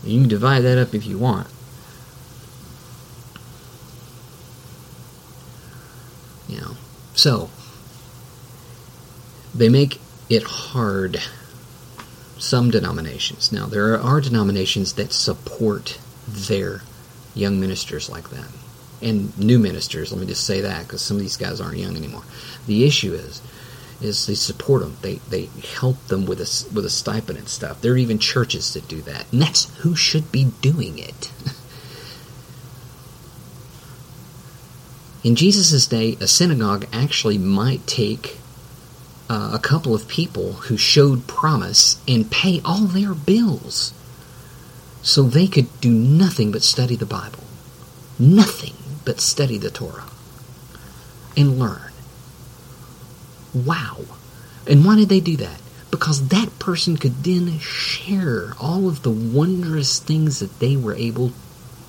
you 0.05 0.21
can 0.21 0.29
divide 0.29 0.61
that 0.61 0.79
up 0.79 0.95
if 0.95 1.07
you 1.07 1.19
want. 1.19 1.49
You 6.49 6.61
know, 6.61 6.77
so 7.15 7.51
they 9.55 9.69
make 9.69 10.01
it 10.29 10.43
hard. 10.43 11.21
Some 12.39 12.71
denominations. 12.73 13.53
Now, 13.53 13.67
there 13.67 13.97
are 14.01 14.21
denominations 14.21 14.95
that 14.95 15.13
support 15.13 16.01
their 16.27 16.83
young 17.37 17.61
ministers 17.61 18.11
like 18.11 18.31
that. 18.31 18.49
And 19.01 19.39
new 19.39 19.61
ministers, 19.61 20.11
let 20.11 20.21
me 20.21 20.27
just 20.27 20.45
say 20.45 20.61
that, 20.63 20.83
because 20.83 21.03
some 21.03 21.19
of 21.19 21.23
these 21.23 21.37
guys 21.37 21.61
aren't 21.61 21.79
young 21.79 21.97
anymore. 21.97 22.25
The 22.67 22.85
issue 22.85 23.15
is, 23.15 23.41
is 24.05 24.27
they 24.27 24.35
support 24.35 24.83
them. 24.83 24.97
They 25.03 25.17
they 25.29 25.49
help 25.79 26.07
them 26.07 26.27
with 26.27 26.41
a 26.41 26.75
with 26.75 26.85
a 26.85 26.91
stipend 26.91 27.39
and 27.39 27.49
stuff. 27.49 27.81
There 27.81 27.93
are 27.93 27.97
even 27.97 28.19
churches 28.19 28.75
that 28.75 28.89
do 28.89 29.01
that, 29.03 29.27
and 29.33 29.43
that's 29.43 29.75
who 29.79 29.95
should 29.97 30.31
be 30.33 30.53
doing 30.61 30.99
it. 30.99 31.33
In 35.25 35.37
Jesus' 35.37 35.87
day, 35.87 36.17
a 36.21 36.27
synagogue 36.27 36.87
actually 36.93 37.39
might 37.39 37.87
take 37.87 38.39
uh, 39.31 39.53
a 39.55 39.59
couple 39.59 39.95
of 39.95 40.09
people 40.09 40.55
who 40.55 40.77
showed 40.77 41.29
promise 41.29 42.01
and 42.09 42.29
pay 42.29 42.61
all 42.65 42.87
their 42.87 43.15
bills 43.15 43.95
so 45.01 45.23
they 45.23 45.47
could 45.47 45.81
do 45.81 45.93
nothing 45.93 46.51
but 46.51 46.63
study 46.63 46.97
the 46.97 47.07
Bible. 47.07 47.45
Nothing 48.19 48.75
but 49.05 49.21
study 49.21 49.59
the 49.59 49.71
Torah 49.71 50.09
and 51.37 51.59
learn. 51.59 51.92
Wow. 53.55 54.01
And 54.67 54.85
why 54.85 54.97
did 54.97 55.09
they 55.09 55.21
do 55.21 55.37
that? 55.37 55.61
Because 55.91 56.29
that 56.29 56.59
person 56.59 56.97
could 56.97 57.25
then 57.25 57.59
share 57.59 58.55
all 58.61 58.89
of 58.89 59.03
the 59.03 59.11
wondrous 59.11 59.99
things 59.99 60.39
that 60.41 60.59
they 60.59 60.77
were 60.77 60.95
able 60.95 61.33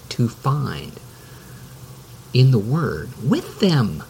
to 0.09 0.27
find 0.27 0.91
in 2.33 2.51
the 2.51 2.59
Word 2.59 3.09
with 3.23 3.59
them. 3.59 4.03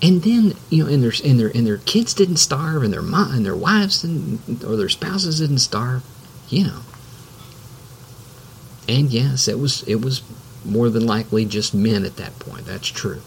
And 0.00 0.22
then, 0.22 0.54
you 0.68 0.84
know, 0.84 0.90
and 0.90 1.02
their 1.02 1.12
and 1.24 1.38
their 1.38 1.48
and 1.48 1.66
their 1.66 1.78
kids 1.78 2.12
didn't 2.12 2.38
starve, 2.38 2.82
and 2.82 2.92
their 2.92 3.02
and 3.02 3.46
their 3.46 3.56
wives 3.56 4.02
didn't, 4.02 4.64
or 4.64 4.76
their 4.76 4.88
spouses 4.88 5.38
didn't 5.38 5.58
starve, 5.58 6.02
you 6.48 6.64
know. 6.64 6.80
And 8.88 9.10
yes, 9.10 9.46
it 9.46 9.60
was 9.60 9.82
it 9.84 10.04
was 10.04 10.22
more 10.64 10.90
than 10.90 11.06
likely 11.06 11.44
just 11.44 11.72
men 11.72 12.04
at 12.04 12.16
that 12.16 12.38
point. 12.40 12.66
That's 12.66 12.88
true. 12.88 13.22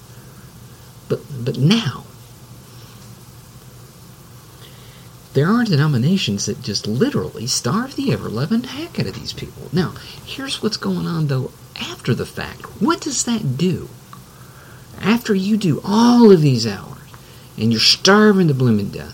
But, 1.08 1.20
but 1.44 1.58
now, 1.58 2.06
there 5.34 5.50
are 5.50 5.66
denominations 5.66 6.46
that 6.46 6.62
just 6.62 6.88
literally 6.88 7.46
starve 7.46 7.96
the 7.96 8.14
ever 8.14 8.30
loving 8.30 8.64
heck 8.64 9.00
out 9.00 9.06
of 9.08 9.16
these 9.16 9.34
people. 9.34 9.70
Now, 9.74 9.94
here's 10.26 10.64
what's 10.64 10.78
going 10.78 11.06
on 11.06 11.28
though 11.28 11.52
after 11.80 12.14
the 12.16 12.26
fact. 12.26 12.82
What 12.82 13.02
does 13.02 13.26
that 13.26 13.58
do? 13.58 13.90
After 15.02 15.36
you 15.36 15.58
do 15.58 15.82
all 15.84 16.32
of 16.32 16.42
these 16.42 16.66
hours 16.66 16.96
and 17.58 17.72
you're 17.72 17.82
starving 17.82 18.48
to 18.48 18.54
blooming 18.54 18.90
death, 18.90 19.14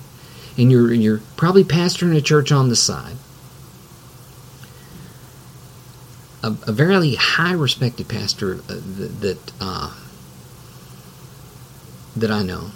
and 0.58 0.72
you're 0.72 0.94
you're 0.94 1.22
probably 1.38 1.64
pastoring 1.64 2.16
a 2.16 2.22
church 2.22 2.52
on 2.52 2.70
the 2.70 2.76
side. 2.76 3.16
A, 6.44 6.56
a 6.68 6.72
very 6.72 7.16
high 7.16 7.54
respected 7.54 8.08
pastor 8.08 8.56
uh, 8.56 8.80
that, 8.98 9.22
that 9.22 9.52
uh, 9.60 9.94
that 12.16 12.32
I 12.32 12.44
know 12.44 12.72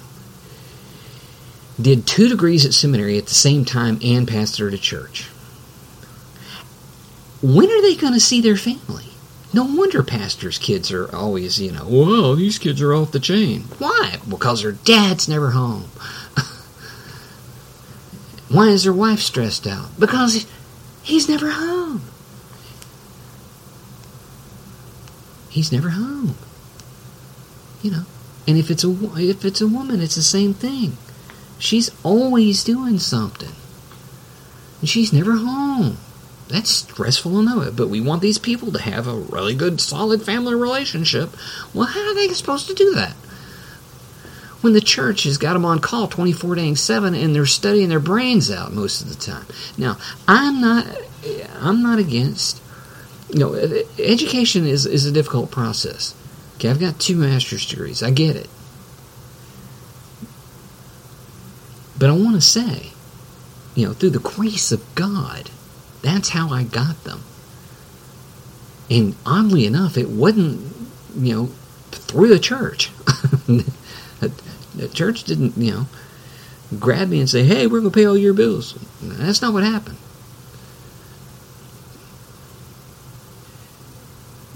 did 1.82 2.08
two 2.08 2.27
degrees 2.30 2.65
at 2.65 2.74
seminary 2.74 3.18
at 3.18 3.25
the 3.25 3.34
same 3.34 3.65
time 3.65 4.00
and 4.01 4.27
pastored 4.27 4.74
a 4.74 4.77
church. 4.77 5.24
When 7.42 7.70
are 7.70 7.82
they 7.82 7.96
going 7.96 8.13
to 8.13 8.20
see 8.20 8.42
their 8.42 8.56
family? 8.56 9.06
No 9.54 9.63
wonder 9.65 10.04
pastors' 10.04 10.58
kids 10.58 10.92
are 10.92 11.13
always, 11.15 11.62
you 11.62 11.72
know, 11.72 11.86
well, 11.88 12.36
these 12.36 12.58
kids 12.58 12.82
are 12.82 12.94
off 12.94 13.12
the 13.12 13.20
chain. 13.20 13.62
Why? 13.77 14.18
Because 14.27 14.62
their 14.62 14.74
dad's 14.74 15.30
never 15.30 15.51
home. 15.51 15.89
Why 18.50 18.70
is 18.70 18.84
their 18.84 18.94
wife 18.94 19.20
stressed 19.20 19.68
out? 19.68 20.00
Because 20.00 20.46
he's 21.04 21.30
never 21.30 21.51
home. 21.51 22.01
He's 25.50 25.72
never 25.72 25.89
home. 25.89 26.36
You 27.82 27.92
know, 27.92 28.06
and 28.47 28.57
if 28.57 28.69
it's 28.69 28.83
a 28.83 28.95
if 29.17 29.45
it's 29.45 29.61
a 29.61 29.67
woman, 29.67 30.01
it's 30.01 30.15
the 30.15 30.21
same 30.21 30.53
thing. 30.53 30.97
She's 31.57 31.89
always 32.03 32.63
doing 32.63 32.99
something, 32.99 33.53
and 34.81 34.89
she's 34.89 35.13
never 35.13 35.37
home. 35.37 35.97
That's 36.47 36.69
stressful 36.69 37.39
enough, 37.39 37.75
but 37.75 37.89
we 37.89 38.01
want 38.01 38.21
these 38.21 38.37
people 38.37 38.71
to 38.71 38.81
have 38.81 39.07
a 39.07 39.15
really 39.15 39.55
good, 39.55 39.81
solid 39.81 40.21
family 40.21 40.53
relationship. 40.53 41.31
Well, 41.73 41.87
how 41.87 42.09
are 42.09 42.13
they 42.13 42.27
supposed 42.29 42.67
to 42.67 42.75
do 42.75 42.93
that? 42.93 43.13
When 44.61 44.73
the 44.73 44.81
church 44.81 45.23
has 45.23 45.39
got 45.39 45.53
them 45.53 45.65
on 45.65 45.79
call 45.79 46.07
24 46.07 46.55
days 46.55 46.81
7 46.81 47.15
and 47.15 47.35
they're 47.35 47.47
studying 47.47 47.89
their 47.89 47.99
brains 47.99 48.51
out 48.51 48.73
most 48.73 49.01
of 49.01 49.09
the 49.09 49.15
time. 49.15 49.45
Now, 49.77 49.97
I'm 50.27 50.61
not 50.61 50.85
I'm 51.61 51.81
not 51.81 51.97
against 51.97 52.61
you 53.29 53.39
know, 53.39 53.53
education 53.99 54.65
is, 54.65 54.85
is 54.85 55.05
a 55.05 55.11
difficult 55.11 55.51
process. 55.51 56.15
Okay, 56.55 56.69
I've 56.69 56.79
got 56.79 57.00
two 57.00 57.17
master's 57.17 57.65
degrees. 57.65 58.01
I 58.01 58.12
get 58.12 58.35
it. 58.35 58.50
But 61.97 62.09
I 62.09 62.13
want 62.13 62.35
to 62.35 62.41
say, 62.41 62.91
you 63.74 63.85
know, 63.85 63.93
through 63.93 64.12
the 64.12 64.19
grace 64.19 64.71
of 64.71 64.83
God, 64.95 65.50
that's 66.01 66.29
how 66.29 66.50
I 66.50 66.63
got 66.63 67.03
them. 67.03 67.21
And 68.89 69.15
oddly 69.25 69.65
enough, 69.65 69.97
it 69.97 70.09
wasn't, 70.09 70.62
you 71.17 71.33
know, 71.33 71.45
through 71.91 72.27
the 72.27 72.39
church. 72.39 72.91
the 73.47 74.89
church 74.93 75.24
didn't, 75.24 75.57
you 75.57 75.71
know, 75.71 75.88
grab 76.79 77.09
me 77.09 77.19
and 77.19 77.29
say, 77.29 77.43
hey, 77.43 77.67
we're 77.67 77.79
going 77.79 77.91
to 77.91 77.97
pay 77.97 78.05
all 78.05 78.17
your 78.17 78.33
bills. 78.33 78.77
That's 79.01 79.41
not 79.41 79.53
what 79.53 79.63
happened. 79.63 79.97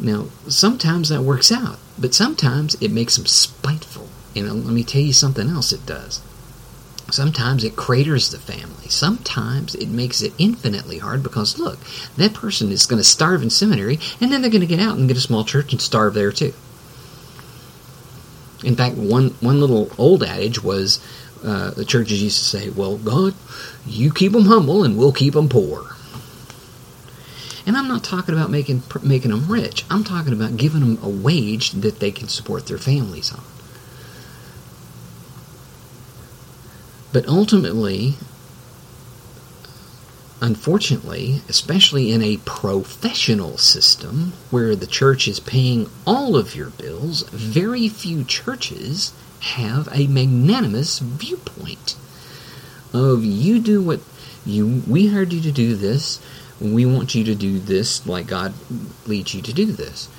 Now, 0.01 0.27
sometimes 0.48 1.10
that 1.10 1.24
works 1.24 1.51
out, 1.51 1.77
but 1.98 2.13
sometimes 2.13 2.75
it 2.75 2.91
makes 2.91 3.18
them 3.18 3.25
spiteful. 3.25 4.08
And 4.36 4.65
let 4.65 4.74
me 4.74 4.84
tell 4.84 5.01
you 5.01 5.13
something 5.13 5.50
else 5.50 5.72
it 5.72 5.86
does. 5.86 6.22
Sometimes 7.12 7.63
it 7.63 7.75
craters 7.75 8.29
the 8.29 8.38
family. 8.38 8.88
Sometimes 8.88 9.75
it 9.75 9.89
makes 9.89 10.22
it 10.22 10.34
infinitely 10.38 11.00
hard 11.00 11.24
because, 11.24 11.58
look, 11.58 11.79
that 12.18 12.34
person 12.34 12.72
is 12.72 12.86
going 12.86 13.00
to 13.00 13.03
starve 13.03 13.41
in 13.41 13.50
seminary 13.50 14.00
and 14.22 14.32
then 14.32 14.41
they're 14.41 14.51
going 14.51 14.62
to 14.62 14.68
get 14.68 14.79
out 14.79 14.98
and 14.98 15.08
get 15.08 15.18
a 15.18 15.22
small 15.22 15.44
church 15.44 15.72
and 15.72 15.82
starve 15.82 16.13
there 16.13 16.32
too. 16.32 16.53
In 18.63 18.75
fact, 18.75 18.96
one, 18.96 19.29
one 19.39 19.60
little 19.60 19.91
old 19.98 20.24
adage 20.24 20.62
was 20.62 21.00
uh, 21.44 21.72
the 21.72 21.86
churches 21.86 22.22
used 22.22 22.38
to 22.39 22.46
say, 22.46 22.70
Well, 22.70 22.98
God, 22.98 23.34
you 23.86 24.12
keep 24.12 24.34
them 24.34 24.46
humble 24.46 24.84
and 24.84 24.98
we'll 24.98 25.13
keep 25.13 25.34
them 25.34 25.50
poor. 25.50 25.96
And 27.66 27.78
I'm 27.78 27.88
not 27.88 28.04
talking 28.04 28.34
about 28.34 28.50
making, 28.50 28.84
making 29.01 29.32
them 29.32 29.51
rich, 29.51 29.86
I'm 29.89 30.04
talking 30.04 30.34
about 30.34 30.58
giving 30.58 30.82
them 30.82 31.04
a 31.04 31.10
wage 31.10 31.72
that 31.72 32.00
they 32.00 32.12
can 32.12 32.28
support 32.28 32.68
their 32.68 32.78
families 32.78 33.34
on. 33.34 33.44
But 37.12 37.28
ultimately, 37.28 38.16
unfortunately, 40.42 41.42
especially 41.50 42.12
in 42.12 42.22
a 42.22 42.38
professional 42.38 43.58
system 43.58 44.34
where 44.51 44.75
the 44.75 44.88
church 44.88 45.28
is 45.28 45.39
paying 45.39 45.89
all 46.06 46.36
of 46.36 46.56
your 46.56 46.70
bills, 46.70 47.24
very 47.30 47.89
few 47.89 48.24
churches 48.24 49.12
have 49.42 49.89
a 49.92 50.08
magnanimous 50.08 51.00
viewpoint 51.00 51.96
of 52.94 53.24
you 53.24 53.60
do 53.60 53.82
what 53.82 54.00
you 54.46 54.84
we 54.88 55.08
hired 55.08 55.34
you 55.34 55.41
to 55.41 55.51
do 55.51 55.75
this, 55.75 56.22
we 56.62 56.86
want 56.86 57.15
you 57.15 57.24
to 57.25 57.36
do 57.36 57.60
this 57.60 58.06
like 58.08 58.28
God 58.28 58.54
leads 59.08 59.34
you 59.34 59.41
to 59.41 59.54
do 59.54 59.65
this. 59.67 60.10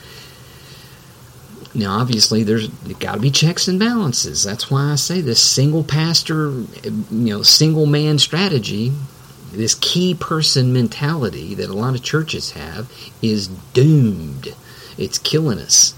Now, 1.72 2.00
obviously, 2.00 2.42
there's 2.42 2.68
got 2.68 3.14
to 3.14 3.20
be 3.20 3.30
checks 3.30 3.68
and 3.68 3.78
balances. 3.78 4.42
That's 4.42 4.70
why 4.70 4.90
I 4.90 4.96
say 4.96 5.20
this 5.20 5.40
single 5.40 5.84
pastor, 5.84 6.50
you 6.50 7.06
know, 7.10 7.42
single 7.42 7.86
man 7.86 8.18
strategy, 8.18 8.92
this 9.52 9.76
key 9.76 10.14
person 10.14 10.72
mentality 10.72 11.54
that 11.54 11.70
a 11.70 11.74
lot 11.74 11.94
of 11.94 12.02
churches 12.02 12.52
have, 12.52 12.90
is 13.22 13.46
doomed. 13.72 14.54
It's 14.98 15.18
killing 15.18 15.58
us. 15.58 15.94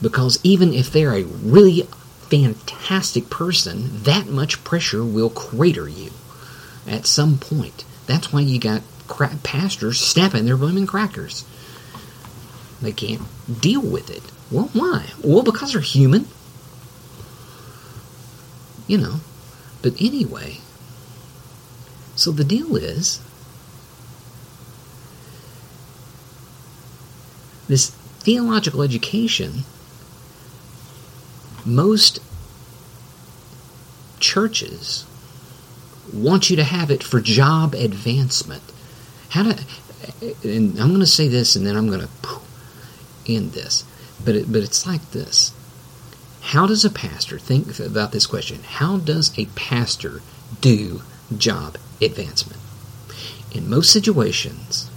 Because 0.00 0.40
even 0.42 0.74
if 0.74 0.90
they're 0.90 1.14
a 1.14 1.22
really 1.22 1.86
fantastic 2.32 3.28
person, 3.28 4.04
that 4.04 4.26
much 4.26 4.64
pressure 4.64 5.04
will 5.04 5.28
crater 5.28 5.86
you 5.86 6.10
at 6.86 7.06
some 7.06 7.36
point. 7.36 7.84
That's 8.06 8.32
why 8.32 8.40
you 8.40 8.58
got 8.58 8.80
pastors 9.42 10.00
snapping 10.00 10.46
their 10.46 10.56
blooming 10.56 10.86
crackers. 10.86 11.44
They 12.80 12.92
can't 12.92 13.20
deal 13.60 13.82
with 13.82 14.08
it. 14.08 14.22
Well, 14.50 14.70
why? 14.72 15.10
Well, 15.22 15.42
because 15.42 15.74
they're 15.74 15.82
human. 15.82 16.26
You 18.86 18.96
know. 18.96 19.20
But 19.82 20.00
anyway, 20.00 20.56
so 22.16 22.32
the 22.32 22.44
deal 22.44 22.76
is 22.76 23.20
this 27.68 27.90
theological 28.20 28.80
education, 28.80 29.64
most 31.64 32.20
churches 34.20 35.06
want 36.12 36.50
you 36.50 36.56
to 36.56 36.64
have 36.64 36.90
it 36.90 37.02
for 37.02 37.20
job 37.20 37.74
advancement. 37.74 38.62
How 39.30 39.44
to, 39.44 39.64
and 40.42 40.78
I'm 40.78 40.88
going 40.88 41.00
to 41.00 41.06
say 41.06 41.28
this 41.28 41.56
and 41.56 41.66
then 41.66 41.76
I'm 41.76 41.88
going 41.88 42.00
to 42.00 42.08
end 43.26 43.52
this. 43.52 43.84
But 44.24 44.36
it, 44.36 44.52
but 44.52 44.62
it's 44.62 44.86
like 44.86 45.10
this. 45.10 45.52
How 46.42 46.66
does 46.66 46.84
a 46.84 46.90
pastor 46.90 47.38
think 47.38 47.78
about 47.78 48.12
this 48.12 48.26
question? 48.26 48.62
How 48.64 48.98
does 48.98 49.36
a 49.38 49.46
pastor 49.54 50.22
do 50.60 51.02
job 51.36 51.78
advancement? 52.00 52.60
In 53.52 53.70
most 53.70 53.92
situations, 53.92 54.90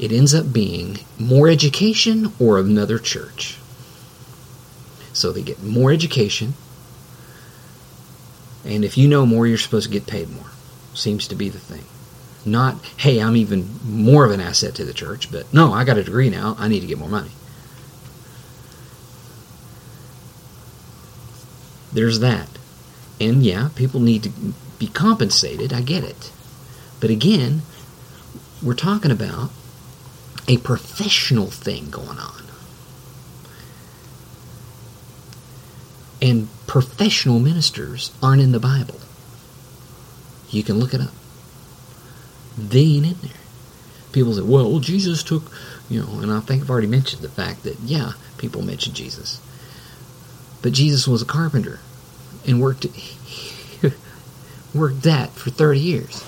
it 0.00 0.12
ends 0.12 0.34
up 0.34 0.50
being 0.50 0.98
more 1.18 1.48
education 1.48 2.32
or 2.40 2.58
another 2.58 2.98
church. 2.98 3.58
So 5.12 5.30
they 5.30 5.42
get 5.42 5.62
more 5.62 5.92
education, 5.92 6.54
and 8.64 8.82
if 8.82 8.96
you 8.96 9.08
know 9.08 9.26
more, 9.26 9.46
you're 9.46 9.58
supposed 9.58 9.86
to 9.86 9.92
get 9.92 10.06
paid 10.06 10.30
more. 10.30 10.50
Seems 10.94 11.28
to 11.28 11.34
be 11.34 11.50
the 11.50 11.58
thing. 11.58 11.84
Not, 12.46 12.82
hey, 12.96 13.20
I'm 13.20 13.36
even 13.36 13.78
more 13.84 14.24
of 14.24 14.30
an 14.30 14.40
asset 14.40 14.74
to 14.76 14.84
the 14.86 14.94
church, 14.94 15.30
but 15.30 15.52
no, 15.52 15.74
I 15.74 15.84
got 15.84 15.98
a 15.98 16.04
degree 16.04 16.30
now. 16.30 16.56
I 16.58 16.68
need 16.68 16.80
to 16.80 16.86
get 16.86 16.98
more 16.98 17.08
money. 17.08 17.32
There's 21.92 22.20
that. 22.20 22.48
And 23.20 23.42
yeah, 23.42 23.68
people 23.74 24.00
need 24.00 24.22
to 24.22 24.30
be 24.78 24.86
compensated. 24.86 25.74
I 25.74 25.82
get 25.82 26.04
it. 26.04 26.32
But 27.00 27.10
again, 27.10 27.62
we're 28.62 28.74
talking 28.74 29.10
about 29.10 29.50
a 30.48 30.58
professional 30.58 31.46
thing 31.46 31.90
going 31.90 32.18
on. 32.18 32.44
And 36.22 36.48
professional 36.66 37.40
ministers 37.40 38.12
aren't 38.22 38.42
in 38.42 38.52
the 38.52 38.60
Bible. 38.60 39.00
You 40.50 40.62
can 40.62 40.78
look 40.78 40.92
it 40.92 41.00
up. 41.00 41.12
They 42.58 42.80
ain't 42.80 43.06
in 43.06 43.16
there. 43.22 43.32
People 44.12 44.34
say, 44.34 44.42
well, 44.42 44.80
Jesus 44.80 45.22
took, 45.22 45.44
you 45.88 46.02
know, 46.02 46.20
and 46.20 46.32
I 46.32 46.40
think 46.40 46.62
I've 46.62 46.70
already 46.70 46.88
mentioned 46.88 47.22
the 47.22 47.28
fact 47.28 47.62
that, 47.62 47.78
yeah, 47.80 48.12
people 48.38 48.62
mention 48.62 48.92
Jesus. 48.92 49.40
But 50.62 50.72
Jesus 50.72 51.06
was 51.06 51.22
a 51.22 51.26
carpenter 51.26 51.78
and 52.46 52.60
worked 52.60 52.86
worked 54.74 55.02
that 55.02 55.30
for 55.30 55.50
30 55.50 55.80
years. 55.80 56.24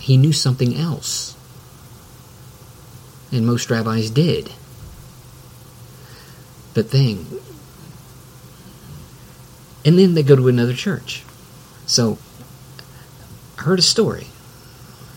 He 0.00 0.16
knew 0.16 0.32
something 0.32 0.76
else. 0.76 1.36
And 3.30 3.46
most 3.46 3.70
rabbis 3.70 4.10
did. 4.10 4.52
But 6.74 6.86
thing. 6.86 7.26
And 9.84 9.98
then 9.98 10.14
they 10.14 10.22
go 10.22 10.36
to 10.36 10.48
another 10.48 10.74
church. 10.74 11.24
So 11.86 12.18
I 13.58 13.62
heard 13.62 13.78
a 13.78 13.82
story, 13.82 14.28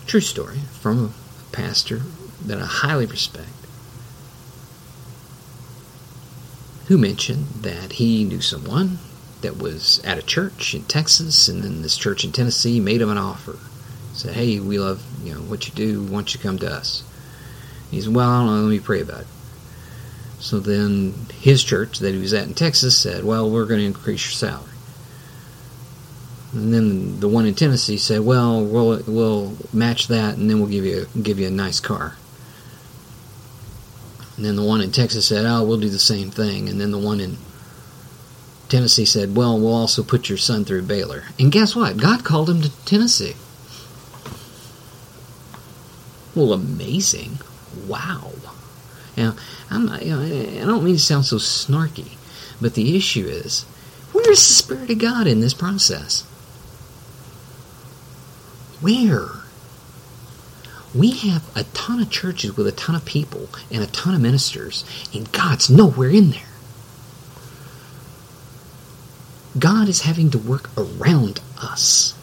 true 0.05 0.19
story, 0.19 0.59
from 0.79 1.05
a 1.05 1.55
pastor 1.55 2.01
that 2.45 2.59
I 2.59 2.65
highly 2.65 3.05
respect, 3.05 3.47
who 6.87 6.97
mentioned 6.97 7.47
that 7.61 7.93
he 7.93 8.23
knew 8.23 8.41
someone 8.41 8.99
that 9.41 9.57
was 9.57 10.01
at 10.03 10.17
a 10.17 10.21
church 10.21 10.73
in 10.73 10.83
Texas, 10.83 11.47
and 11.47 11.63
then 11.63 11.81
this 11.81 11.97
church 11.97 12.23
in 12.23 12.31
Tennessee 12.31 12.79
made 12.79 13.01
him 13.01 13.09
an 13.09 13.17
offer. 13.17 13.57
Said, 14.13 14.35
"Hey, 14.35 14.59
we 14.59 14.79
love 14.79 15.03
you 15.23 15.33
know 15.33 15.41
what 15.41 15.67
you 15.67 15.73
do. 15.73 16.03
Why 16.03 16.17
don't 16.17 16.33
you 16.33 16.39
come 16.39 16.59
to 16.59 16.71
us?" 16.71 17.03
He 17.91 18.01
said, 18.01 18.13
"Well, 18.13 18.29
I 18.29 18.39
don't 18.39 18.47
know. 18.47 18.61
Let 18.61 18.69
me 18.69 18.79
pray 18.79 19.01
about 19.01 19.21
it." 19.21 19.27
So 20.39 20.59
then 20.59 21.13
his 21.39 21.63
church 21.63 21.99
that 21.99 22.13
he 22.13 22.19
was 22.19 22.33
at 22.33 22.47
in 22.47 22.53
Texas 22.53 22.97
said, 22.97 23.23
"Well, 23.23 23.49
we're 23.49 23.65
going 23.65 23.79
to 23.79 23.85
increase 23.85 24.25
your 24.25 24.33
salary." 24.33 24.69
And 26.53 26.71
then 26.71 27.19
the 27.19 27.27
one 27.27 27.47
in 27.47 27.55
Tennessee 27.55 27.97
said, 27.97 28.21
"Well, 28.21 28.63
we'll 28.63 29.01
we'll 29.07 29.57
match 29.71 30.07
that, 30.09 30.37
and 30.37 30.49
then 30.49 30.59
we'll 30.59 30.69
give 30.69 30.85
you 30.85 31.07
give 31.21 31.39
you 31.39 31.47
a 31.47 31.51
nice 31.51 31.79
car." 31.79 32.15
And 34.37 34.45
then 34.45 34.55
the 34.55 34.63
one 34.63 34.81
in 34.81 34.91
Texas 34.91 35.27
said, 35.27 35.45
"Oh, 35.45 35.63
we'll 35.63 35.79
do 35.79 35.89
the 35.89 35.99
same 35.99 36.29
thing." 36.29 36.69
And 36.69 36.79
then 36.79 36.91
the 36.91 36.97
one 36.99 37.19
in 37.19 37.37
Tennessee 38.69 39.05
said, 39.05 39.35
"Well, 39.35 39.59
we'll 39.59 39.73
also 39.73 40.03
put 40.03 40.29
your 40.29 40.37
son 40.37 40.65
through 40.65 40.83
Baylor." 40.83 41.23
And 41.39 41.51
guess 41.51 41.75
what? 41.75 41.97
God 41.97 42.23
called 42.23 42.49
him 42.49 42.61
to 42.61 42.69
Tennessee. 42.85 43.35
Well, 46.35 46.53
amazing! 46.53 47.39
Wow. 47.87 48.31
Now, 49.15 49.35
I'm 49.69 49.85
not, 49.85 50.03
you 50.03 50.15
know, 50.15 50.21
I 50.61 50.65
don't 50.65 50.83
mean 50.83 50.95
to 50.95 50.99
sound 50.99 51.25
so 51.25 51.37
snarky, 51.37 52.17
but 52.59 52.73
the 52.73 52.95
issue 52.95 53.25
is, 53.25 53.63
where's 54.11 54.27
the 54.47 54.53
Spirit 54.53 54.89
of 54.89 54.99
God 54.99 55.27
in 55.27 55.39
this 55.39 55.53
process? 55.53 56.23
Where? 58.81 59.29
We 60.95 61.11
have 61.11 61.43
a 61.55 61.63
ton 61.75 62.01
of 62.01 62.09
churches 62.09 62.57
with 62.57 62.67
a 62.67 62.71
ton 62.71 62.95
of 62.95 63.05
people 63.05 63.49
and 63.71 63.83
a 63.83 63.87
ton 63.87 64.15
of 64.15 64.21
ministers, 64.21 64.83
and 65.13 65.31
God's 65.31 65.69
nowhere 65.69 66.09
in 66.09 66.31
there. 66.31 66.41
God 69.57 69.87
is 69.87 70.01
having 70.01 70.31
to 70.31 70.37
work 70.39 70.69
around 70.77 71.39
us. 71.61 72.15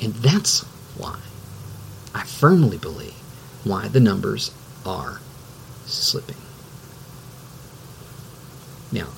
And 0.00 0.14
that's 0.14 0.60
why 0.96 1.18
I 2.14 2.22
firmly 2.24 2.78
believe 2.78 3.14
why 3.68 3.86
the 3.86 4.00
numbers 4.00 4.50
are 4.86 5.20
slipping. 5.84 6.36
Now, 8.90 9.08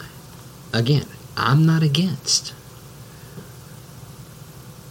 again, 0.73 1.07
I'm 1.37 1.65
not 1.65 1.83
against 1.83 2.53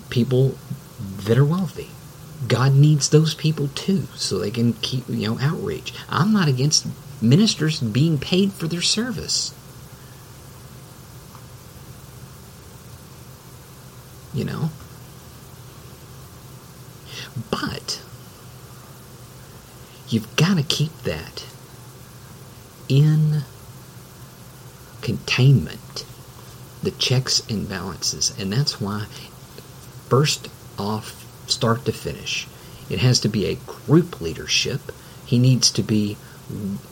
people 0.10 0.58
that 1.00 1.38
are 1.38 1.46
wealthy. 1.46 1.90
God 2.48 2.74
needs 2.74 3.10
those 3.10 3.36
people 3.36 3.68
too, 3.76 4.04
so 4.16 4.40
they 4.40 4.50
can 4.50 4.74
keep, 4.74 5.08
you 5.10 5.28
know, 5.28 5.40
outreach. 5.40 5.94
I'm 6.10 6.32
not 6.32 6.48
against 6.48 6.88
ministers 7.22 7.82
being 7.82 8.18
paid 8.18 8.54
for 8.54 8.68
their 8.68 8.82
service. 8.82 9.54
You 14.34 14.46
know? 14.46 14.70
But 17.52 18.02
you've 20.10 20.36
got 20.36 20.58
to 20.58 20.64
keep 20.64 20.96
that 21.04 21.46
in 22.88 23.44
containment, 25.02 26.06
the 26.84 26.92
checks 26.92 27.42
and 27.50 27.70
balances. 27.70 28.34
And 28.40 28.52
that's 28.52 28.82
why, 28.82 29.06
first 30.08 30.50
off, 30.78 31.26
start 31.50 31.86
to 31.86 31.92
finish, 31.92 32.48
it 32.90 33.00
has 33.00 33.20
to 33.22 33.30
be 33.30 33.46
a 33.46 33.56
group 33.56 34.20
leadership. 34.22 34.82
He 35.26 35.38
needs 35.38 35.72
to 35.72 35.84
be, 35.84 36.18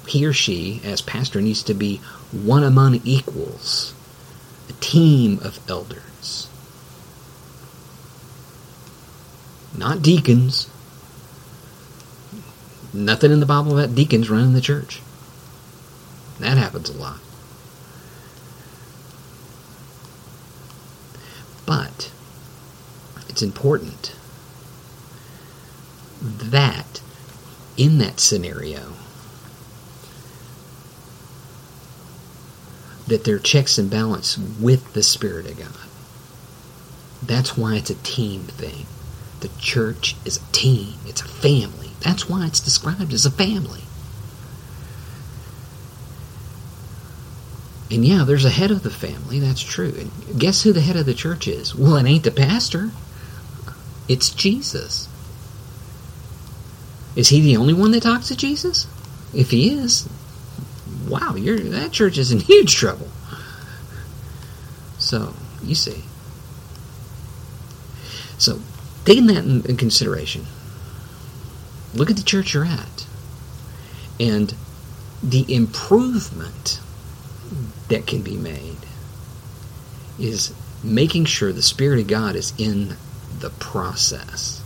he 0.08 0.26
or 0.26 0.34
she, 0.34 0.82
as 0.84 1.02
pastor, 1.02 1.42
needs 1.42 1.64
to 1.64 1.74
be 1.74 1.98
one 2.32 2.64
among 2.64 3.02
equals, 3.04 3.94
a 4.70 4.74
team 4.74 5.40
of 5.42 5.60
elders. 5.70 6.48
Not 9.76 10.02
deacons. 10.02 10.70
Nothing 12.94 13.32
in 13.32 13.40
the 13.40 13.46
Bible 13.46 13.78
about 13.78 13.96
deacons 13.96 14.30
running 14.30 14.54
the 14.54 14.62
church. 14.62 15.02
That 16.40 16.58
happens 16.58 16.90
a 16.90 16.94
lot. 16.94 17.20
But 21.66 22.12
it's 23.28 23.42
important 23.42 24.16
that 26.22 27.02
in 27.76 27.98
that 27.98 28.20
scenario 28.20 28.94
that 33.08 33.24
there 33.24 33.36
are 33.36 33.40
checks 33.40 33.78
and 33.78 33.90
balance 33.90 34.38
with 34.38 34.94
the 34.94 35.04
Spirit 35.04 35.46
of 35.46 35.58
God. 35.58 35.88
That's 37.24 37.58
why 37.58 37.76
it's 37.76 37.90
a 37.90 37.96
team 37.96 38.44
thing. 38.44 38.86
The 39.40 39.50
church 39.60 40.16
is 40.26 40.38
a 40.38 40.52
team, 40.52 40.96
it's 41.06 41.22
a 41.22 41.28
family. 41.28 41.92
That's 42.02 42.30
why 42.30 42.46
it's 42.46 42.60
described 42.60 43.14
as 43.14 43.26
a 43.26 43.32
family. 43.32 43.82
And 47.90 48.04
yeah, 48.04 48.24
there's 48.26 48.46
a 48.46 48.50
head 48.50 48.72
of 48.72 48.84
the 48.84 48.90
family, 48.90 49.40
that's 49.40 49.62
true. 49.62 49.94
And 49.98 50.40
guess 50.40 50.64
who 50.64 50.74
the 50.74 50.82
head 50.82 50.98
of 50.98 51.06
the 51.06 51.14
church 51.14 51.48
is? 51.48 51.74
Well, 51.74 51.96
it 51.96 52.06
ain't 52.06 52.24
the 52.24 52.32
pastor, 52.32 52.92
it's 54.10 54.30
Jesus. 54.30 55.08
Is 57.16 57.30
he 57.30 57.42
the 57.42 57.58
only 57.58 57.74
one 57.74 57.92
that 57.92 58.04
talks 58.04 58.28
to 58.28 58.36
Jesus? 58.36 58.88
If 59.34 59.52
he 59.52 59.70
is, 59.70 60.08
wow, 61.08 61.34
that 61.34 61.90
church 61.92 62.18
is 62.18 62.32
in 62.32 62.40
huge 62.42 62.76
trouble. 62.76 63.08
So, 65.00 65.34
you 65.64 65.76
see. 65.76 66.04
So, 68.38 68.60
taking 69.08 69.28
that 69.28 69.46
in, 69.46 69.66
in 69.66 69.78
consideration, 69.78 70.46
look 71.94 72.10
at 72.10 72.18
the 72.18 72.24
church 72.24 72.54
you're 72.54 72.66
at 72.66 73.08
and 74.20 74.54
the 75.24 75.46
improvement 75.54 76.82
that 77.88 78.06
can 78.06 78.22
be 78.22 78.36
made 78.36 78.76
is 80.20 80.54
making 80.84 81.24
sure 81.24 81.54
the 81.54 81.62
Spirit 81.62 82.02
of 82.02 82.08
God 82.08 82.36
is 82.36 82.52
in 82.58 82.98
the 83.40 83.50
process. 83.52 84.62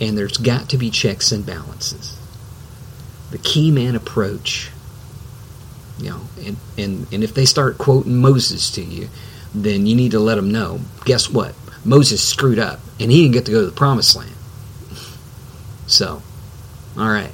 And 0.00 0.16
there's 0.16 0.36
got 0.36 0.68
to 0.70 0.78
be 0.78 0.90
checks 0.90 1.32
and 1.32 1.44
balances. 1.44 2.16
The 3.32 3.38
key 3.38 3.72
man 3.72 3.96
approach, 3.96 4.70
you 5.98 6.10
know, 6.10 6.20
and, 6.44 6.56
and, 6.78 7.12
and 7.12 7.24
if 7.24 7.34
they 7.34 7.46
start 7.46 7.78
quoting 7.78 8.20
Moses 8.20 8.70
to 8.72 8.82
you, 8.82 9.08
then 9.54 9.86
you 9.86 9.94
need 9.94 10.12
to 10.12 10.18
let 10.18 10.36
them 10.36 10.50
know 10.50 10.80
guess 11.04 11.28
what? 11.28 11.54
Moses 11.84 12.22
screwed 12.22 12.58
up 12.58 12.80
and 13.00 13.10
he 13.10 13.22
didn't 13.22 13.34
get 13.34 13.46
to 13.46 13.52
go 13.52 13.60
to 13.60 13.66
the 13.66 13.72
promised 13.72 14.16
land. 14.16 14.30
So, 15.86 16.22
all 16.96 17.08
right. 17.08 17.32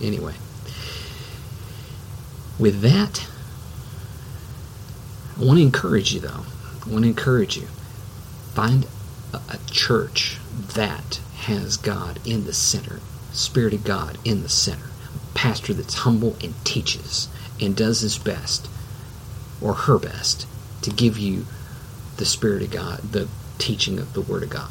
Anyway, 0.00 0.34
with 2.58 2.80
that, 2.82 3.26
I 5.38 5.44
want 5.44 5.58
to 5.58 5.62
encourage 5.62 6.14
you, 6.14 6.20
though. 6.20 6.44
I 6.86 6.90
want 6.90 7.04
to 7.04 7.08
encourage 7.08 7.56
you. 7.56 7.66
Find 8.54 8.86
a, 9.32 9.58
church 9.70 10.38
that 10.74 11.20
has 11.40 11.76
God 11.76 12.18
in 12.24 12.44
the 12.44 12.54
center, 12.54 13.00
Spirit 13.32 13.74
of 13.74 13.84
God 13.84 14.16
in 14.24 14.42
the 14.42 14.48
center, 14.48 14.86
a 15.14 15.34
pastor 15.34 15.74
that's 15.74 15.94
humble 15.94 16.36
and 16.42 16.54
teaches 16.64 17.28
and 17.60 17.76
does 17.76 18.00
his 18.00 18.16
best 18.16 18.68
or 19.60 19.74
her 19.74 19.98
best 19.98 20.46
to 20.82 20.90
give 20.90 21.18
you 21.18 21.46
the 22.16 22.24
Spirit 22.24 22.62
of 22.62 22.70
God, 22.70 23.00
the 23.12 23.28
teaching 23.58 23.98
of 23.98 24.12
the 24.12 24.22
Word 24.22 24.42
of 24.42 24.50
God. 24.50 24.70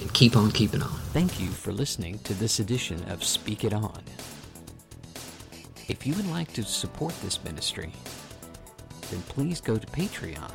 And 0.00 0.12
keep 0.12 0.36
on 0.36 0.50
keeping 0.50 0.82
on. 0.82 0.98
Thank 1.12 1.40
you 1.40 1.48
for 1.48 1.72
listening 1.72 2.18
to 2.20 2.34
this 2.34 2.58
edition 2.58 3.04
of 3.08 3.22
Speak 3.22 3.64
It 3.64 3.72
On. 3.72 4.02
If 5.88 6.06
you 6.06 6.14
would 6.14 6.30
like 6.30 6.52
to 6.54 6.62
support 6.62 7.14
this 7.22 7.42
ministry, 7.44 7.92
then 9.10 9.20
please 9.22 9.60
go 9.60 9.76
to 9.76 9.86
Patreon 9.88 10.50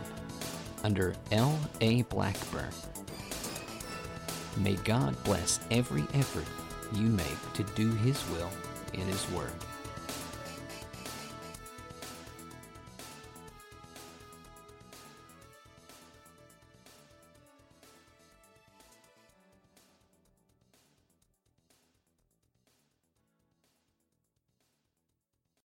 under 0.83 1.15
L.A. 1.31 2.01
Blackburn. 2.03 2.71
May 4.57 4.75
God 4.77 5.21
bless 5.23 5.59
every 5.69 6.03
effort 6.13 6.45
you 6.97 7.07
make 7.07 7.53
to 7.53 7.63
do 7.75 7.91
His 7.97 8.27
will 8.29 8.49
in 8.93 9.01
His 9.01 9.29
Word. 9.31 9.51